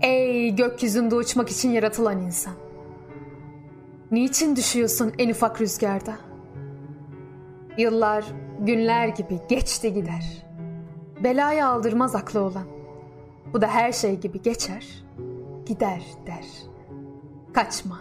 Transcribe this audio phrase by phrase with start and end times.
[0.00, 2.54] Ey gökyüzünde uçmak için yaratılan insan.
[4.10, 6.18] Niçin düşüyorsun en ufak rüzgarda?
[7.78, 8.24] Yıllar
[8.60, 10.46] günler gibi geçti gider.
[11.24, 12.64] Belayı aldırmaz aklı olan.
[13.52, 15.04] Bu da her şey gibi geçer,
[15.66, 16.46] gider der.
[17.52, 17.98] Kaçma.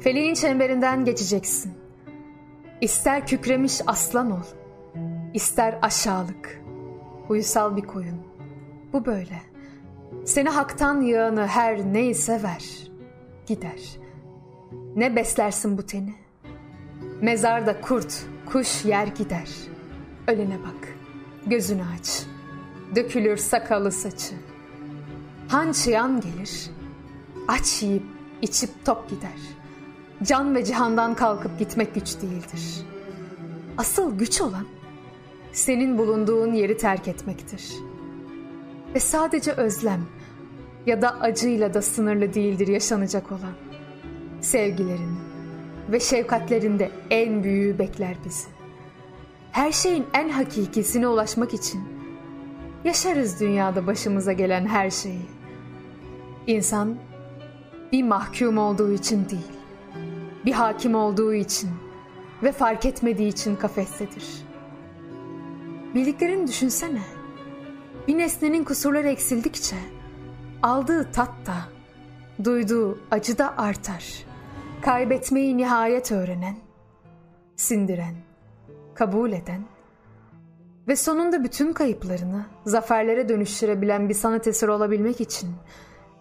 [0.00, 1.72] Feleğin çemberinden geçeceksin.
[2.80, 4.46] İster kükremiş aslan ol,
[5.34, 6.62] ister aşağılık,
[7.28, 8.18] uysal bir koyun.
[8.92, 9.51] Bu böyle.
[10.24, 12.64] Seni haktan yağını her neyse ver,
[13.46, 13.80] gider.
[14.96, 16.14] Ne beslersin bu teni?
[17.20, 19.48] Mezarda kurt, kuş yer gider.
[20.26, 20.96] Ölene bak,
[21.46, 22.22] gözünü aç.
[22.96, 24.34] Dökülür sakalı saçı.
[25.48, 26.70] Han çıyan gelir,
[27.48, 28.04] aç yiyip
[28.42, 29.38] içip tok gider.
[30.22, 32.86] Can ve cihandan kalkıp gitmek güç değildir.
[33.78, 34.66] Asıl güç olan
[35.52, 37.72] senin bulunduğun yeri terk etmektir.
[38.94, 40.06] Ve sadece özlem
[40.86, 43.52] ya da acıyla da sınırlı değildir yaşanacak olan.
[44.40, 45.16] Sevgilerin
[45.88, 48.48] ve şefkatlerinde en büyüğü bekler bizi.
[49.52, 51.80] Her şeyin en hakikisine ulaşmak için
[52.84, 55.26] yaşarız dünyada başımıza gelen her şeyi.
[56.46, 56.96] İnsan
[57.92, 59.52] bir mahkum olduğu için değil,
[60.44, 61.70] bir hakim olduğu için
[62.42, 64.24] ve fark etmediği için kafestedir.
[65.94, 67.21] Bildiklerini düşünsene.
[68.08, 69.76] Bir nesnenin kusurları eksildikçe
[70.62, 71.54] aldığı tat da,
[72.44, 74.24] duyduğu acı da artar.
[74.82, 76.56] Kaybetmeyi nihayet öğrenen,
[77.56, 78.14] sindiren,
[78.94, 79.64] kabul eden
[80.88, 85.50] ve sonunda bütün kayıplarını zaferlere dönüştürebilen bir sanat eseri olabilmek için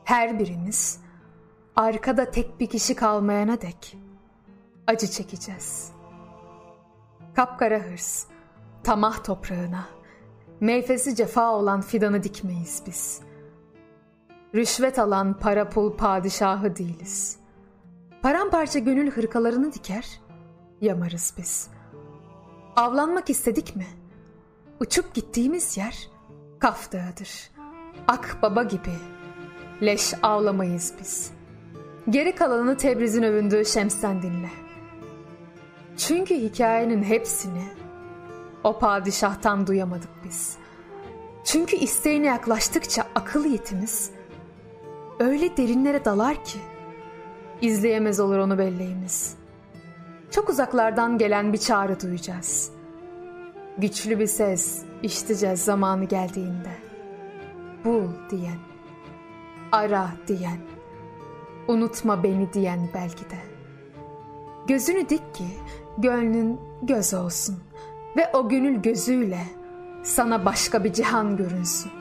[0.03, 0.99] her birimiz
[1.75, 3.97] arkada tek bir kişi kalmayana dek
[4.87, 5.91] acı çekeceğiz.
[7.35, 8.25] Kapkara hırs,
[8.83, 9.85] tamah toprağına,
[10.61, 13.21] meyfesi cefa olan fidanı dikmeyiz biz.
[14.55, 17.37] Rüşvet alan para pul padişahı değiliz.
[18.21, 20.19] Paramparça gönül hırkalarını diker,
[20.81, 21.67] yamarız biz.
[22.75, 23.87] Avlanmak istedik mi?
[24.79, 26.09] Uçup gittiğimiz yer
[26.59, 27.51] Kaf Dağı'dır.
[28.07, 28.93] Ak baba gibi
[29.81, 31.31] leş avlamayız biz.
[32.09, 34.49] Geri kalanını Tebriz'in övündüğü Şems'ten dinle.
[35.97, 37.63] Çünkü hikayenin hepsini
[38.63, 40.57] o padişahtan duyamadık biz.
[41.43, 44.11] Çünkü isteğine yaklaştıkça akıl yetimiz
[45.19, 46.59] öyle derinlere dalar ki
[47.61, 49.35] izleyemez olur onu belleğimiz.
[50.31, 52.71] Çok uzaklardan gelen bir çağrı duyacağız.
[53.77, 56.71] Güçlü bir ses işiteceğiz zamanı geldiğinde.
[57.85, 58.59] Bul diyen,
[59.71, 60.57] ara diyen,
[61.67, 63.37] unutma beni diyen belki de.
[64.67, 65.47] Gözünü dik ki
[65.97, 67.59] gönlün göz olsun
[68.17, 69.43] ve o gönül gözüyle
[70.03, 72.00] sana başka bir cihan görünsün.